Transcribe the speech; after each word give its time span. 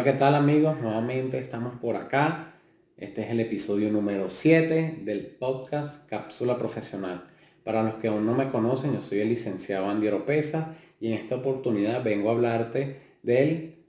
Hola, 0.00 0.12
¿qué 0.12 0.18
tal 0.18 0.34
amigos? 0.34 0.80
Nuevamente 0.80 1.38
estamos 1.38 1.78
por 1.78 1.94
acá. 1.94 2.54
Este 2.96 3.20
es 3.20 3.30
el 3.32 3.40
episodio 3.40 3.92
número 3.92 4.30
7 4.30 5.00
del 5.04 5.26
podcast 5.26 6.08
Cápsula 6.08 6.56
Profesional. 6.56 7.28
Para 7.64 7.82
los 7.82 7.96
que 7.96 8.08
aún 8.08 8.24
no 8.24 8.32
me 8.32 8.48
conocen, 8.48 8.94
yo 8.94 9.02
soy 9.02 9.20
el 9.20 9.28
licenciado 9.28 9.90
Andy 9.90 10.08
Oropesa 10.08 10.74
y 11.00 11.08
en 11.08 11.12
esta 11.18 11.36
oportunidad 11.36 12.02
vengo 12.02 12.30
a 12.30 12.32
hablarte 12.32 12.96
de 13.22 13.84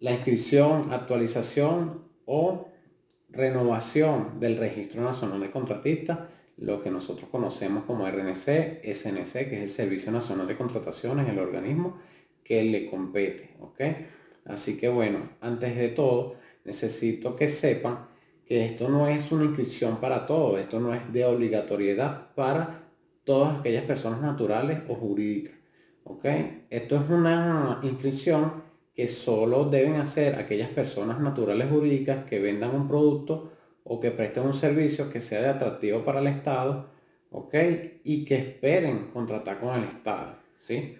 la 0.00 0.10
inscripción, 0.10 0.92
actualización 0.92 2.02
o 2.26 2.66
renovación 3.28 4.40
del 4.40 4.56
Registro 4.56 5.00
Nacional 5.00 5.38
de 5.38 5.52
Contratistas, 5.52 6.18
lo 6.56 6.82
que 6.82 6.90
nosotros 6.90 7.30
conocemos 7.30 7.84
como 7.84 8.04
RNC, 8.04 8.82
SNC, 8.82 9.48
que 9.48 9.58
es 9.58 9.62
el 9.62 9.70
Servicio 9.70 10.10
Nacional 10.10 10.48
de 10.48 10.56
Contrataciones, 10.56 11.28
el 11.28 11.38
organismo 11.38 11.98
que 12.42 12.64
le 12.64 12.90
compete. 12.90 13.50
¿ok? 13.60 13.80
Así 14.44 14.78
que 14.78 14.88
bueno, 14.88 15.30
antes 15.40 15.76
de 15.76 15.88
todo, 15.88 16.36
necesito 16.64 17.36
que 17.36 17.48
sepan 17.48 18.06
que 18.46 18.66
esto 18.66 18.88
no 18.88 19.06
es 19.06 19.30
una 19.32 19.44
inscripción 19.44 19.98
para 19.98 20.26
todos, 20.26 20.58
esto 20.58 20.80
no 20.80 20.94
es 20.94 21.12
de 21.12 21.24
obligatoriedad 21.24 22.34
para 22.34 22.88
todas 23.24 23.60
aquellas 23.60 23.84
personas 23.84 24.20
naturales 24.20 24.80
o 24.88 24.94
jurídicas. 24.94 25.54
¿ok? 26.04 26.24
Esto 26.68 26.96
es 26.96 27.10
una 27.10 27.80
inscripción 27.82 28.62
que 28.94 29.08
solo 29.08 29.64
deben 29.64 29.94
hacer 29.96 30.34
aquellas 30.34 30.68
personas 30.70 31.20
naturales 31.20 31.68
jurídicas 31.70 32.24
que 32.24 32.40
vendan 32.40 32.74
un 32.74 32.88
producto 32.88 33.52
o 33.84 33.98
que 34.00 34.10
presten 34.10 34.44
un 34.44 34.54
servicio 34.54 35.10
que 35.10 35.20
sea 35.20 35.40
de 35.42 35.48
atractivo 35.48 36.04
para 36.04 36.20
el 36.20 36.26
Estado, 36.26 36.90
¿ok? 37.30 37.54
Y 38.04 38.24
que 38.24 38.36
esperen 38.36 39.10
contratar 39.12 39.58
con 39.58 39.76
el 39.76 39.84
Estado, 39.84 40.36
¿sí? 40.58 40.96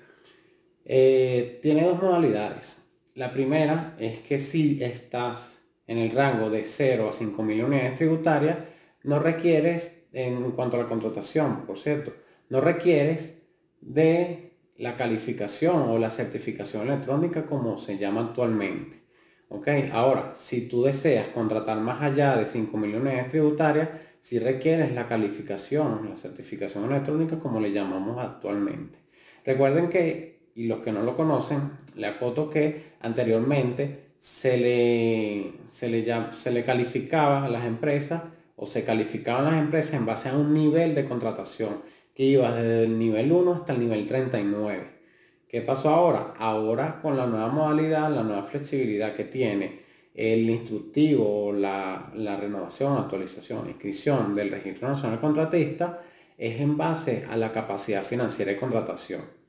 Eh, 0.85 1.59
tiene 1.63 1.85
dos 1.85 2.01
modalidades. 2.01 2.80
La 3.15 3.33
primera 3.33 3.97
es 3.99 4.21
que 4.21 4.39
si 4.39 4.83
estás 4.83 5.59
en 5.87 5.99
el 5.99 6.13
rango 6.13 6.51
de 6.51 6.65
0 6.65 7.09
a 7.09 7.13
5 7.13 7.43
mil 7.43 7.65
unidades 7.65 7.97
tributarias, 7.97 8.59
no 9.03 9.19
requieres, 9.19 10.05
en 10.13 10.53
cuanto 10.53 10.77
a 10.77 10.81
la 10.81 10.89
contratación, 10.89 11.67
por 11.67 11.79
cierto, 11.79 12.13
no 12.49 12.61
requieres 12.61 13.43
de 13.81 14.53
la 14.77 14.97
calificación 14.97 15.89
o 15.89 15.99
la 15.99 16.11
certificación 16.11 16.87
electrónica 16.87 17.47
como 17.47 17.79
se 17.79 17.99
llama 17.99 18.23
actualmente. 18.23 19.01
¿Ok? 19.49 19.69
Ahora, 19.93 20.35
si 20.39 20.69
tú 20.69 20.85
deseas 20.85 21.29
contratar 21.29 21.79
más 21.81 22.01
allá 22.03 22.37
de 22.37 22.47
5 22.47 22.77
mil 22.77 22.95
unidades 22.95 23.29
tributarias, 23.29 23.89
si 24.21 24.39
requieres 24.39 24.93
la 24.93 25.09
calificación, 25.09 26.09
la 26.09 26.17
certificación 26.17 26.85
electrónica 26.85 27.39
como 27.39 27.59
le 27.59 27.73
llamamos 27.73 28.19
actualmente. 28.19 28.99
Recuerden 29.45 29.89
que 29.89 30.40
y 30.55 30.67
los 30.67 30.81
que 30.81 30.93
no 30.93 31.03
lo 31.03 31.17
conocen, 31.17 31.71
le 31.97 32.07
acoto 32.07 32.51
que 32.51 32.93
anteriormente 33.01 34.11
se 34.19 34.59
le, 34.59 35.53
se 35.69 35.89
le, 35.89 36.05
se 36.33 36.51
le 36.51 36.65
calificaba 36.65 37.45
a 37.45 37.49
las 37.49 37.65
empresas 37.65 38.23
o 38.57 38.67
se 38.67 38.85
calificaban 38.85 39.47
las 39.47 39.55
empresas 39.55 39.95
en 39.95 40.07
base 40.07 40.29
a 40.29 40.37
un 40.37 40.53
nivel 40.53 40.95
de 40.95 41.07
contratación 41.07 41.83
que 42.15 42.25
iba 42.25 42.55
desde 42.55 42.85
el 42.85 42.99
nivel 42.99 43.33
1 43.33 43.53
hasta 43.55 43.73
el 43.73 43.81
nivel 43.81 44.07
39. 44.07 45.01
¿Qué 45.49 45.63
pasó 45.63 45.89
ahora? 45.89 46.35
Ahora 46.39 47.01
con 47.01 47.17
la 47.17 47.27
nueva 47.27 47.49
modalidad, 47.49 48.15
la 48.15 48.23
nueva 48.23 48.43
flexibilidad 48.43 49.15
que 49.15 49.25
tiene 49.25 49.81
el 50.15 50.51
instructivo, 50.51 51.53
la, 51.53 52.13
la 52.15 52.37
renovación, 52.37 52.99
actualización, 52.99 53.69
inscripción 53.69 54.35
del 54.35 54.51
Registro 54.51 54.89
Nacional 54.89 55.21
Contratista, 55.21 56.03
es 56.37 56.61
en 56.61 56.77
base 56.77 57.25
a 57.31 57.37
la 57.37 57.53
capacidad 57.53 58.03
financiera 58.03 58.53
de 58.53 58.59
contratación. 58.59 59.40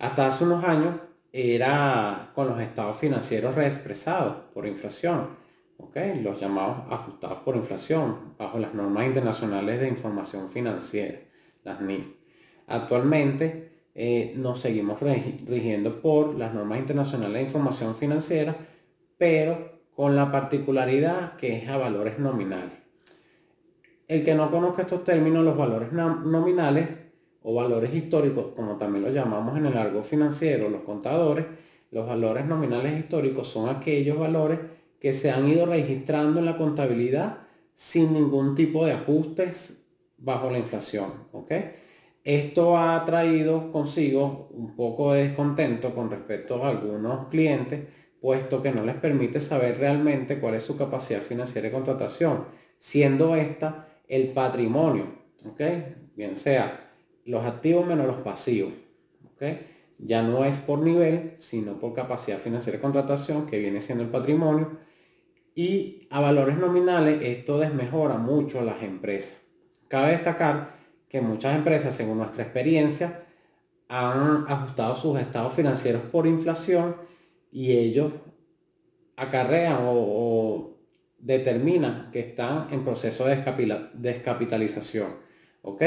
Hasta 0.00 0.28
hace 0.28 0.44
unos 0.44 0.64
años 0.64 0.94
era 1.30 2.32
con 2.34 2.48
los 2.48 2.58
estados 2.58 2.96
financieros 2.96 3.54
reexpresados 3.54 4.36
por 4.54 4.66
inflación, 4.66 5.28
los 6.22 6.40
llamados 6.40 6.78
ajustados 6.90 7.38
por 7.40 7.54
inflación, 7.56 8.34
bajo 8.38 8.58
las 8.58 8.74
normas 8.74 9.06
internacionales 9.06 9.78
de 9.78 9.88
información 9.88 10.48
financiera, 10.48 11.18
las 11.64 11.82
NIF. 11.82 12.06
Actualmente 12.66 13.72
eh, 13.94 14.32
nos 14.36 14.60
seguimos 14.60 14.98
rigiendo 15.00 16.00
por 16.00 16.34
las 16.34 16.54
normas 16.54 16.78
internacionales 16.78 17.34
de 17.34 17.42
información 17.42 17.94
financiera, 17.94 18.56
pero 19.18 19.80
con 19.94 20.16
la 20.16 20.32
particularidad 20.32 21.36
que 21.36 21.58
es 21.58 21.68
a 21.68 21.76
valores 21.76 22.18
nominales. 22.18 22.72
El 24.08 24.24
que 24.24 24.34
no 24.34 24.50
conozca 24.50 24.82
estos 24.82 25.04
términos, 25.04 25.44
los 25.44 25.56
valores 25.56 25.92
nominales, 25.92 26.88
o 27.42 27.54
valores 27.54 27.94
históricos, 27.94 28.46
como 28.54 28.76
también 28.76 29.04
lo 29.04 29.10
llamamos 29.10 29.56
en 29.56 29.66
el 29.66 29.74
largo 29.74 30.02
financiero, 30.02 30.68
los 30.68 30.82
contadores, 30.82 31.46
los 31.90 32.06
valores 32.06 32.46
nominales 32.46 32.98
históricos 32.98 33.48
son 33.48 33.68
aquellos 33.68 34.18
valores 34.18 34.58
que 35.00 35.14
se 35.14 35.30
han 35.30 35.48
ido 35.48 35.66
registrando 35.66 36.40
en 36.40 36.44
la 36.44 36.56
contabilidad 36.56 37.38
sin 37.74 38.12
ningún 38.12 38.54
tipo 38.54 38.84
de 38.84 38.92
ajustes 38.92 39.82
bajo 40.18 40.50
la 40.50 40.58
inflación. 40.58 41.10
Esto 42.22 42.76
ha 42.76 43.02
traído 43.06 43.72
consigo 43.72 44.50
un 44.52 44.76
poco 44.76 45.14
de 45.14 45.24
descontento 45.24 45.94
con 45.94 46.10
respecto 46.10 46.62
a 46.62 46.68
algunos 46.68 47.28
clientes, 47.28 47.88
puesto 48.20 48.62
que 48.62 48.72
no 48.72 48.84
les 48.84 48.96
permite 48.96 49.40
saber 49.40 49.78
realmente 49.78 50.38
cuál 50.38 50.56
es 50.56 50.62
su 50.62 50.76
capacidad 50.76 51.20
financiera 51.20 51.68
de 51.68 51.74
contratación, 51.74 52.44
siendo 52.78 53.34
esta 53.34 53.88
el 54.06 54.28
patrimonio, 54.28 55.06
bien 56.14 56.36
sea 56.36 56.89
los 57.30 57.44
activos 57.44 57.86
menos 57.86 58.06
los 58.06 58.16
pasivos. 58.16 58.72
Ya 59.98 60.22
no 60.22 60.44
es 60.44 60.58
por 60.58 60.80
nivel, 60.80 61.36
sino 61.38 61.78
por 61.78 61.94
capacidad 61.94 62.38
financiera 62.38 62.78
de 62.78 62.82
contratación, 62.82 63.46
que 63.46 63.58
viene 63.58 63.80
siendo 63.80 64.02
el 64.02 64.10
patrimonio. 64.10 64.78
Y 65.54 66.06
a 66.10 66.20
valores 66.20 66.56
nominales 66.56 67.22
esto 67.22 67.58
desmejora 67.58 68.16
mucho 68.16 68.60
a 68.60 68.64
las 68.64 68.82
empresas. 68.82 69.36
Cabe 69.88 70.12
destacar 70.12 70.76
que 71.08 71.20
muchas 71.20 71.56
empresas, 71.56 71.94
según 71.94 72.18
nuestra 72.18 72.42
experiencia, 72.42 73.24
han 73.88 74.44
ajustado 74.48 74.94
sus 74.94 75.18
estados 75.20 75.52
financieros 75.52 76.02
por 76.02 76.26
inflación 76.26 76.96
y 77.50 77.72
ellos 77.72 78.12
acarrean 79.16 79.78
o, 79.82 80.76
determinan 81.18 82.10
que 82.10 82.20
están 82.20 82.68
en 82.72 82.84
proceso 82.84 83.26
de 83.26 83.36
descapitalización. 83.94 85.08
¿ok? 85.62 85.82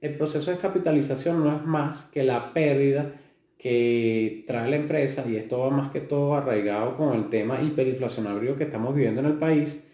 El 0.00 0.14
proceso 0.16 0.50
de 0.50 0.58
capitalización 0.58 1.42
no 1.42 1.54
es 1.56 1.64
más 1.64 2.04
que 2.04 2.22
la 2.22 2.52
pérdida 2.52 3.12
que 3.58 4.44
trae 4.46 4.70
la 4.70 4.76
empresa, 4.76 5.24
y 5.26 5.36
esto 5.36 5.60
va 5.60 5.70
más 5.70 5.90
que 5.90 6.00
todo 6.00 6.34
arraigado 6.34 6.96
con 6.96 7.14
el 7.14 7.30
tema 7.30 7.60
hiperinflacionario 7.62 8.56
que 8.56 8.64
estamos 8.64 8.94
viviendo 8.94 9.20
en 9.20 9.26
el 9.26 9.38
país, 9.38 9.88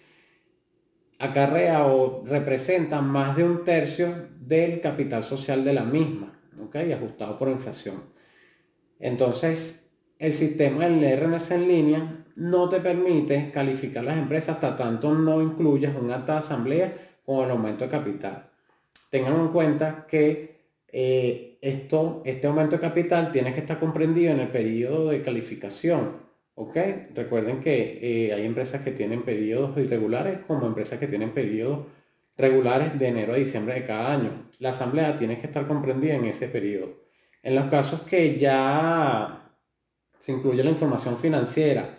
acarrea 1.19 1.87
o 1.87 2.25
representa 2.27 3.01
más 3.01 3.37
de 3.37 3.45
un 3.45 3.65
tercio 3.65 4.29
del 4.41 4.81
capital 4.81 5.23
social 5.23 5.65
de 5.65 5.73
la 5.73 5.85
misma, 5.85 6.41
¿ok? 6.61 6.77
Ajustado 6.93 7.39
por 7.39 7.49
inflación. 7.49 8.03
Entonces, 8.99 9.91
el 10.19 10.33
sistema 10.35 10.89
del 10.89 11.19
RNS 11.19 11.53
en 11.53 11.69
línea 11.69 12.25
no 12.35 12.69
te 12.69 12.81
permite 12.81 13.51
calificar 13.53 14.05
las 14.05 14.19
empresas 14.19 14.57
hasta 14.57 14.77
tanto 14.77 15.15
no 15.15 15.41
incluyas 15.41 15.95
un 15.97 16.11
acta 16.11 16.35
de 16.35 16.39
asamblea 16.41 17.17
con 17.25 17.45
el 17.45 17.51
aumento 17.53 17.85
de 17.85 17.91
capital 17.91 18.52
tengan 19.13 19.39
en 19.39 19.49
cuenta 19.49 20.07
que 20.09 20.63
eh, 20.89 21.59
esto, 21.61 22.23
este 22.25 22.47
aumento 22.47 22.77
de 22.77 22.81
capital 22.81 23.31
tiene 23.31 23.53
que 23.53 23.61
estar 23.61 23.79
comprendido 23.79 24.33
en 24.33 24.41
el 24.41 24.49
periodo 24.49 25.11
de 25.11 25.21
calificación. 25.21 26.17
¿ok? 26.55 26.77
Recuerden 27.15 27.61
que 27.61 27.99
eh, 28.01 28.33
hay 28.33 28.47
empresas 28.47 28.81
que 28.81 28.91
tienen 28.91 29.21
periodos 29.21 29.77
irregulares 29.77 30.39
como 30.47 30.67
empresas 30.67 30.99
que 30.99 31.07
tienen 31.07 31.33
periodos 31.33 31.89
regulares 32.39 32.99
de 32.99 33.09
enero 33.09 33.35
a 33.35 33.37
diciembre 33.37 33.75
de 33.75 33.85
cada 33.85 34.15
año. 34.15 34.49
La 34.61 34.71
asamblea 34.71 35.19
tiene 35.19 35.37
que 35.37 35.47
estar 35.47 35.69
comprendida 35.69 36.15
en 36.15 36.25
ese 36.25 36.49
periodo. 36.49 37.03
En 37.43 37.55
los 37.55 37.67
casos 37.67 38.03
que 38.05 38.39
ya 38.39 39.53
se 40.21 40.33
incluye 40.33 40.65
la 40.65 40.71
información 40.71 41.19
financiera 41.19 41.99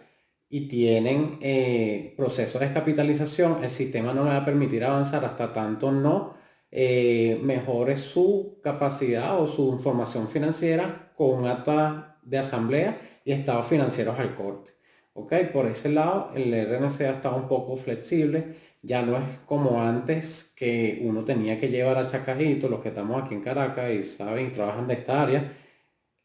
y 0.50 0.68
tienen 0.68 1.38
eh, 1.42 2.16
procesos 2.18 2.60
de 2.60 2.66
descapitalización, 2.66 3.64
el 3.64 3.70
sistema 3.70 4.16
no 4.16 4.26
va 4.26 4.38
a 4.38 4.46
permitir 4.46 4.84
avanzar 4.84 5.24
hasta 5.24 5.54
tanto 5.54 5.92
no 5.92 6.42
eh, 6.76 7.40
mejore 7.44 7.98
su 7.98 8.60
capacidad 8.64 9.40
o 9.40 9.46
su 9.46 9.72
información 9.72 10.28
financiera 10.28 11.12
con 11.16 11.46
acta 11.46 12.18
de 12.24 12.40
asamblea 12.40 13.22
y 13.24 13.32
estados 13.32 13.68
financieros 13.68 14.18
al 14.18 14.34
corte. 14.34 14.72
¿Ok? 15.14 15.34
Por 15.54 15.68
ese 15.68 15.90
lado, 15.90 16.32
el 16.34 16.52
RNC 16.52 17.02
ha 17.02 17.12
estado 17.12 17.36
un 17.36 17.48
poco 17.48 17.78
flexible. 17.78 18.56
Ya 18.82 19.04
no 19.04 19.16
es 19.18 19.24
como 19.46 19.84
antes 19.84 20.52
que 20.58 21.00
uno 21.04 21.24
tenía 21.24 21.60
que 21.60 21.70
llevar 21.70 21.98
a 21.98 22.10
Chacajito, 22.10 22.68
los 22.68 22.82
que 22.82 22.90
estamos 22.90 23.22
aquí 23.22 23.36
en 23.36 23.42
Caracas 23.42 23.92
y 23.92 24.04
saben 24.04 24.52
trabajan 24.52 24.88
de 24.88 24.96
esta 24.96 25.22
área, 25.22 25.56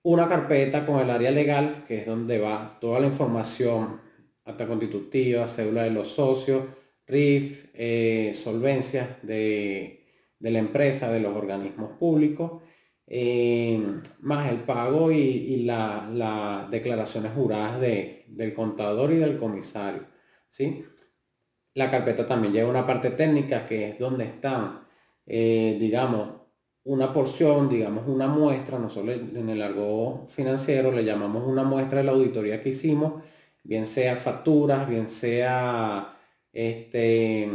una 0.02 0.30
carpeta 0.30 0.86
con 0.86 0.98
el 1.00 1.10
área 1.10 1.30
legal, 1.30 1.84
que 1.86 1.98
es 1.98 2.06
donde 2.06 2.38
va 2.38 2.78
toda 2.80 3.00
la 3.00 3.06
información, 3.08 4.00
acta 4.46 4.66
constitutiva, 4.66 5.46
cédula 5.46 5.82
de 5.82 5.90
los 5.90 6.08
socios, 6.08 6.62
RIF, 7.06 7.66
eh, 7.74 8.32
solvencias 8.34 9.08
de 9.22 9.97
de 10.38 10.50
la 10.50 10.58
empresa, 10.58 11.10
de 11.10 11.20
los 11.20 11.36
organismos 11.36 11.98
públicos 11.98 12.62
eh, 13.10 13.82
más 14.20 14.50
el 14.52 14.58
pago 14.60 15.10
y, 15.10 15.62
las 15.64 16.70
declaraciones 16.70 17.32
juradas 17.32 17.80
del 17.80 18.54
contador 18.54 19.12
y 19.12 19.16
del 19.16 19.38
comisario. 19.38 20.06
¿sí? 20.50 20.84
La 21.74 21.90
carpeta 21.90 22.26
también 22.26 22.52
lleva 22.52 22.70
una 22.70 22.86
parte 22.86 23.10
técnica 23.10 23.66
que 23.66 23.90
es 23.90 23.98
donde 23.98 24.24
están, 24.24 24.86
eh, 25.26 25.76
digamos, 25.80 26.28
una 26.84 27.12
porción, 27.12 27.68
digamos 27.68 28.06
una 28.06 28.26
muestra, 28.28 28.78
nosotros 28.78 29.14
en 29.34 29.48
el 29.48 29.58
largo 29.58 30.26
financiero 30.28 30.92
le 30.92 31.04
llamamos 31.04 31.46
una 31.46 31.62
muestra 31.62 31.98
de 31.98 32.04
la 32.04 32.12
auditoría 32.12 32.62
que 32.62 32.70
hicimos, 32.70 33.22
bien 33.62 33.86
sea 33.86 34.16
facturas, 34.16 34.88
bien 34.88 35.08
sea 35.08 36.16
este, 36.52 37.50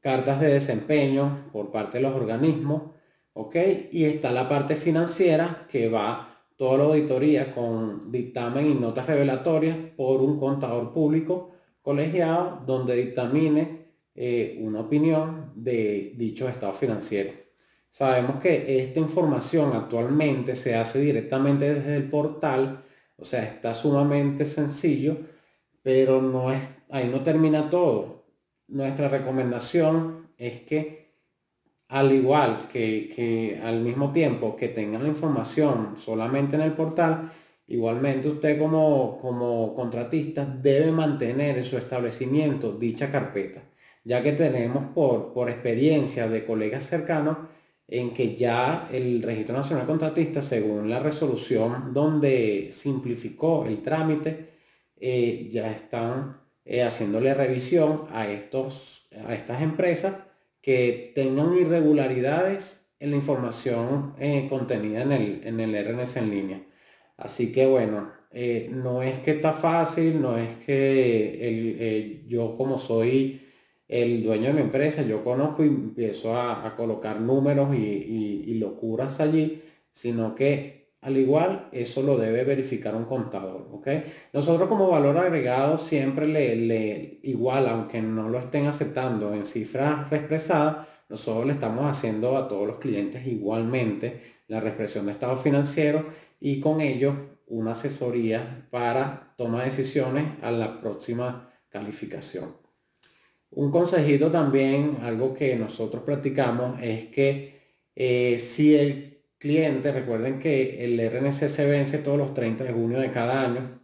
cartas 0.00 0.40
de 0.40 0.54
desempeño 0.54 1.50
por 1.52 1.70
parte 1.70 1.98
de 1.98 2.02
los 2.02 2.14
organismos, 2.14 2.94
¿ok? 3.34 3.56
Y 3.92 4.04
está 4.04 4.32
la 4.32 4.48
parte 4.48 4.76
financiera 4.76 5.66
que 5.70 5.88
va 5.88 6.30
toda 6.56 6.78
la 6.78 6.84
auditoría 6.84 7.54
con 7.54 8.10
dictamen 8.10 8.66
y 8.66 8.74
notas 8.74 9.06
revelatorias 9.06 9.76
por 9.96 10.20
un 10.20 10.38
contador 10.38 10.92
público 10.92 11.52
colegiado 11.80 12.62
donde 12.66 12.96
dictamine 12.96 13.80
eh, 14.14 14.58
una 14.60 14.80
opinión 14.80 15.52
de 15.54 16.12
dicho 16.16 16.48
estado 16.48 16.74
financiero. 16.74 17.30
Sabemos 17.90 18.40
que 18.40 18.82
esta 18.82 19.00
información 19.00 19.72
actualmente 19.74 20.54
se 20.54 20.74
hace 20.76 21.00
directamente 21.00 21.74
desde 21.74 21.96
el 21.96 22.10
portal, 22.10 22.84
o 23.16 23.24
sea, 23.24 23.42
está 23.42 23.74
sumamente 23.74 24.46
sencillo, 24.46 25.16
pero 25.82 26.20
no 26.22 26.52
es, 26.52 26.62
ahí 26.90 27.08
no 27.08 27.22
termina 27.22 27.70
todo. 27.70 28.19
Nuestra 28.70 29.08
recomendación 29.08 30.28
es 30.38 30.60
que 30.60 31.10
al 31.88 32.12
igual 32.12 32.68
que, 32.72 33.10
que 33.14 33.60
al 33.62 33.80
mismo 33.80 34.12
tiempo 34.12 34.54
que 34.54 34.68
tengan 34.68 35.02
la 35.02 35.08
información 35.08 35.96
solamente 35.96 36.54
en 36.54 36.62
el 36.62 36.72
portal, 36.72 37.32
igualmente 37.66 38.28
usted 38.28 38.58
como, 38.58 39.18
como 39.20 39.74
contratista 39.74 40.44
debe 40.44 40.92
mantener 40.92 41.58
en 41.58 41.64
su 41.64 41.76
establecimiento 41.76 42.72
dicha 42.72 43.10
carpeta, 43.10 43.62
ya 44.04 44.22
que 44.22 44.32
tenemos 44.32 44.84
por, 44.94 45.32
por 45.32 45.50
experiencia 45.50 46.28
de 46.28 46.44
colegas 46.44 46.86
cercanos 46.86 47.38
en 47.88 48.14
que 48.14 48.36
ya 48.36 48.88
el 48.92 49.20
Registro 49.20 49.56
Nacional 49.56 49.84
Contratista, 49.84 50.42
según 50.42 50.88
la 50.88 51.00
resolución 51.00 51.92
donde 51.92 52.68
simplificó 52.70 53.66
el 53.66 53.82
trámite, 53.82 54.50
eh, 54.96 55.48
ya 55.50 55.72
están 55.72 56.40
eh, 56.64 56.82
haciéndole 56.82 57.34
revisión 57.34 58.06
a, 58.12 58.28
estos, 58.28 59.08
a 59.26 59.34
estas 59.34 59.62
empresas 59.62 60.16
que 60.62 61.12
tengan 61.14 61.56
irregularidades 61.56 62.88
en 62.98 63.10
la 63.10 63.16
información 63.16 64.14
eh, 64.18 64.46
contenida 64.48 65.02
en 65.02 65.12
el, 65.12 65.40
en 65.46 65.60
el 65.60 65.74
RNS 65.74 66.16
en 66.16 66.30
línea. 66.30 66.66
Así 67.16 67.52
que 67.52 67.66
bueno, 67.66 68.12
no 68.70 69.02
es 69.02 69.18
que 69.18 69.32
está 69.32 69.52
fácil, 69.52 70.22
no 70.22 70.38
es 70.38 70.56
que 70.64 72.24
yo 72.28 72.56
como 72.56 72.78
soy 72.78 73.40
el 73.90 74.22
dueño 74.22 74.46
de 74.46 74.52
mi 74.52 74.60
empresa, 74.60 75.02
yo 75.02 75.24
conozco 75.24 75.64
y 75.64 75.68
empiezo 75.68 76.36
a, 76.36 76.76
colocar 76.76 77.20
números 77.20 77.74
y, 77.74 78.54
locuras 78.54 79.20
allí, 79.20 79.62
sino 79.92 80.34
que 80.36 80.79
al 81.02 81.16
igual 81.16 81.68
eso 81.72 82.02
lo 82.02 82.18
debe 82.18 82.44
verificar 82.44 82.94
un 82.94 83.04
contador, 83.04 83.68
¿ok? 83.72 83.88
Nosotros 84.32 84.68
como 84.68 84.90
valor 84.90 85.16
agregado 85.16 85.78
siempre 85.78 86.26
le, 86.26 86.56
le 86.56 87.20
igual, 87.22 87.68
aunque 87.68 88.02
no 88.02 88.28
lo 88.28 88.38
estén 88.38 88.66
aceptando 88.66 89.32
en 89.32 89.46
cifras 89.46 90.12
expresadas, 90.12 90.88
nosotros 91.08 91.46
le 91.46 91.54
estamos 91.54 91.86
haciendo 91.86 92.36
a 92.36 92.46
todos 92.46 92.66
los 92.66 92.78
clientes 92.78 93.26
igualmente 93.26 94.40
la 94.46 94.60
reexpresión 94.60 95.06
de 95.06 95.12
estado 95.12 95.36
financiero 95.36 96.06
y 96.38 96.60
con 96.60 96.80
ello 96.80 97.38
una 97.46 97.72
asesoría 97.72 98.68
para 98.70 99.34
toma 99.36 99.60
de 99.60 99.70
decisiones 99.70 100.24
a 100.42 100.50
la 100.50 100.80
próxima 100.80 101.52
calificación. 101.68 102.56
Un 103.50 103.72
consejito 103.72 104.30
también, 104.30 104.98
algo 105.02 105.34
que 105.34 105.56
nosotros 105.56 106.04
practicamos, 106.04 106.80
es 106.80 107.06
que 107.06 107.60
eh, 107.96 108.38
si 108.38 108.76
el 108.76 109.19
cliente, 109.40 109.90
recuerden 109.90 110.38
que 110.38 110.84
el 110.84 111.00
RNC 111.00 111.48
se 111.48 111.66
vence 111.66 111.98
todos 111.98 112.18
los 112.18 112.34
30 112.34 112.62
de 112.62 112.72
junio 112.72 113.00
de 113.00 113.10
cada 113.10 113.42
año, 113.42 113.80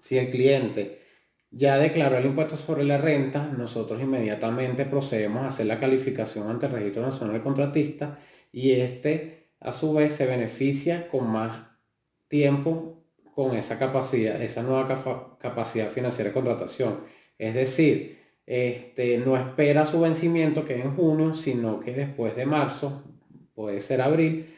si 0.00 0.18
el 0.18 0.30
cliente 0.30 1.02
ya 1.50 1.76
declaró 1.76 2.16
el 2.16 2.24
impuesto 2.24 2.56
sobre 2.56 2.82
la 2.82 2.96
renta, 2.96 3.52
nosotros 3.56 4.00
inmediatamente 4.00 4.86
procedemos 4.86 5.42
a 5.42 5.48
hacer 5.48 5.66
la 5.66 5.78
calificación 5.78 6.48
ante 6.48 6.66
el 6.66 6.72
Registro 6.72 7.02
Nacional 7.02 7.34
de 7.34 7.42
Contratistas 7.42 8.18
y 8.50 8.72
este 8.72 9.50
a 9.60 9.72
su 9.72 9.92
vez 9.92 10.14
se 10.14 10.26
beneficia 10.26 11.08
con 11.08 11.28
más 11.28 11.66
tiempo 12.28 13.04
con 13.34 13.54
esa 13.54 13.78
capacidad, 13.78 14.40
esa 14.42 14.62
nueva 14.62 15.36
capacidad 15.38 15.90
financiera 15.90 16.30
de 16.30 16.34
contratación. 16.34 17.00
Es 17.38 17.54
decir, 17.54 18.18
este, 18.46 19.18
no 19.18 19.36
espera 19.36 19.86
su 19.86 20.00
vencimiento 20.00 20.64
que 20.64 20.78
es 20.78 20.84
en 20.84 20.96
junio, 20.96 21.34
sino 21.34 21.80
que 21.80 21.92
después 21.92 22.34
de 22.34 22.46
marzo, 22.46 23.04
puede 23.54 23.80
ser 23.80 24.00
abril, 24.00 24.52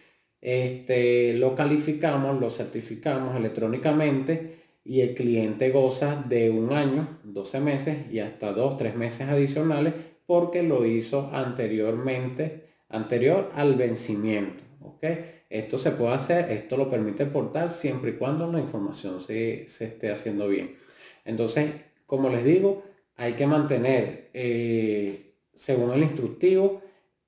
este, 0.44 1.32
lo 1.32 1.56
calificamos, 1.56 2.38
lo 2.38 2.50
certificamos 2.50 3.34
electrónicamente 3.34 4.58
y 4.84 5.00
el 5.00 5.14
cliente 5.14 5.70
goza 5.70 6.22
de 6.28 6.50
un 6.50 6.74
año, 6.74 7.18
12 7.24 7.60
meses 7.60 7.96
y 8.12 8.18
hasta 8.18 8.52
2, 8.52 8.76
3 8.76 8.94
meses 8.94 9.26
adicionales 9.26 9.94
porque 10.26 10.62
lo 10.62 10.84
hizo 10.84 11.30
anteriormente, 11.32 12.66
anterior 12.90 13.50
al 13.54 13.74
vencimiento. 13.76 14.62
Esto 15.48 15.78
se 15.78 15.92
puede 15.92 16.14
hacer, 16.14 16.50
esto 16.50 16.76
lo 16.76 16.90
permite 16.90 17.22
el 17.22 17.70
siempre 17.70 18.10
y 18.10 18.14
cuando 18.14 18.50
la 18.50 18.60
información 18.60 19.20
se, 19.20 19.68
se 19.68 19.86
esté 19.86 20.10
haciendo 20.10 20.48
bien. 20.48 20.74
Entonces, 21.24 21.70
como 22.06 22.28
les 22.28 22.44
digo, 22.44 22.84
hay 23.16 23.32
que 23.32 23.46
mantener, 23.46 24.30
eh, 24.34 25.36
según 25.54 25.92
el 25.92 26.02
instructivo, 26.02 26.82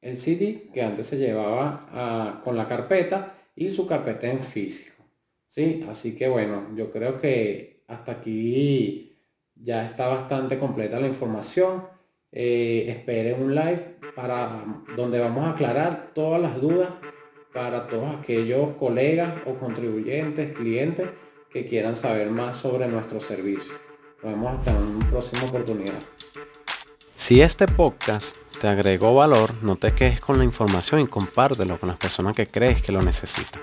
el 0.06 0.19
CD 0.19 0.69
que 0.73 0.82
antes 0.82 1.06
se 1.08 1.19
llevaba 1.19 2.41
con 2.44 2.56
la 2.56 2.69
carpeta 2.69 3.35
y 3.56 3.70
su 3.70 3.88
carpeta 3.88 4.31
en 4.31 4.41
físico. 4.41 5.03
¿sí? 5.49 5.85
Así 5.91 6.17
que 6.17 6.29
bueno, 6.29 6.69
yo 6.76 6.93
creo 6.93 7.20
que 7.20 7.82
hasta 7.88 8.12
aquí 8.12 9.19
ya 9.56 9.85
está 9.85 10.06
bastante 10.06 10.58
completa 10.61 11.00
la 11.00 11.08
información. 11.08 11.85
Eh, 12.31 13.37
un 13.41 13.55
live 13.55 13.97
para 14.14 14.64
donde 14.94 15.19
vamos 15.19 15.44
a 15.44 15.50
aclarar 15.50 16.12
todas 16.14 16.41
las 16.41 16.61
dudas 16.61 16.90
para 17.52 17.88
todos 17.88 18.14
aquellos 18.16 18.76
colegas 18.76 19.33
o 19.47 19.54
contribuyentes, 19.54 20.54
clientes 20.54 21.09
que 21.50 21.66
quieran 21.66 21.97
saber 21.97 22.31
más 22.31 22.59
sobre 22.59 22.87
nuestro 22.87 23.21
servicio. 23.21 23.73
Nos 24.23 24.33
vemos 24.33 24.59
hasta 24.59 24.78
una 24.78 25.11
próxima 25.11 25.45
oportunidad. 25.45 25.99
Si 27.16 27.40
este 27.40 27.66
podcast 27.66 28.37
te 28.61 28.69
agregó 28.69 29.15
valor, 29.15 29.53
no 29.63 29.77
te 29.77 29.93
quedes 29.93 30.21
con 30.21 30.39
la 30.39 30.45
información 30.45 31.01
y 31.01 31.07
compártelo 31.07 31.79
con 31.79 31.89
las 31.89 31.99
personas 31.99 32.35
que 32.35 32.47
crees 32.47 32.83
que 32.83 32.93
lo 32.93 33.03
necesitan. 33.03 33.63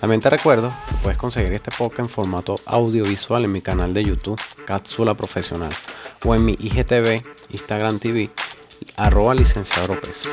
También 0.00 0.20
te 0.20 0.28
recuerdo 0.28 0.68
que 0.88 0.94
puedes 1.02 1.18
conseguir 1.18 1.52
este 1.52 1.70
podcast 1.70 2.00
en 2.00 2.08
formato 2.08 2.60
audiovisual 2.66 3.44
en 3.44 3.52
mi 3.52 3.62
canal 3.62 3.94
de 3.94 4.04
YouTube, 4.04 4.40
Cápsula 4.66 5.14
Profesional, 5.14 5.72
o 6.24 6.34
en 6.34 6.44
mi 6.44 6.56
IGTV, 6.58 7.22
Instagram 7.50 7.98
TV, 7.98 8.30
arroba 8.96 9.34
licenciado 9.34 9.94
López. 9.94 10.28